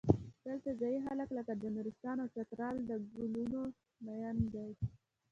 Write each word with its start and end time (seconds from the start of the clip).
دلته 0.45 0.69
ځايي 0.79 0.99
خلک 1.07 1.29
لکه 1.37 1.53
د 1.55 1.63
نورستان 1.75 2.17
او 2.23 2.27
چترال 2.35 2.75
پر 2.87 2.99
ګلونو 3.17 3.61
مین 4.05 4.37
دي. 4.53 4.69